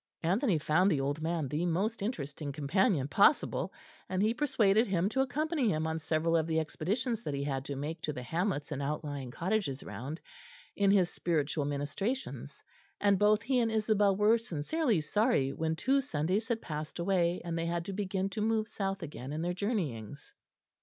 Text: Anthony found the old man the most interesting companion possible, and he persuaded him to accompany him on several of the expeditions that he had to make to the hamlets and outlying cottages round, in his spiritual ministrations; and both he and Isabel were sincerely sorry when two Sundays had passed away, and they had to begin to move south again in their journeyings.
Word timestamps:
Anthony 0.23 0.57
found 0.57 0.89
the 0.89 0.99
old 0.99 1.21
man 1.21 1.47
the 1.47 1.63
most 1.67 2.01
interesting 2.01 2.51
companion 2.51 3.07
possible, 3.07 3.71
and 4.09 4.23
he 4.23 4.33
persuaded 4.33 4.87
him 4.87 5.09
to 5.09 5.21
accompany 5.21 5.69
him 5.69 5.85
on 5.85 5.99
several 5.99 6.35
of 6.35 6.47
the 6.47 6.59
expeditions 6.59 7.21
that 7.21 7.35
he 7.35 7.43
had 7.43 7.65
to 7.65 7.75
make 7.75 8.01
to 8.01 8.11
the 8.11 8.23
hamlets 8.23 8.71
and 8.71 8.81
outlying 8.81 9.29
cottages 9.29 9.83
round, 9.83 10.19
in 10.75 10.89
his 10.89 11.11
spiritual 11.11 11.65
ministrations; 11.65 12.63
and 12.99 13.19
both 13.19 13.43
he 13.43 13.59
and 13.59 13.71
Isabel 13.71 14.15
were 14.15 14.39
sincerely 14.39 15.01
sorry 15.01 15.53
when 15.53 15.75
two 15.75 16.01
Sundays 16.01 16.47
had 16.47 16.63
passed 16.63 16.97
away, 16.97 17.39
and 17.45 17.55
they 17.55 17.67
had 17.67 17.85
to 17.85 17.93
begin 17.93 18.27
to 18.31 18.41
move 18.41 18.67
south 18.67 19.03
again 19.03 19.31
in 19.31 19.43
their 19.43 19.53
journeyings. 19.53 20.33